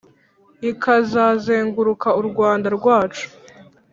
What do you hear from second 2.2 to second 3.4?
Rwanda rwacu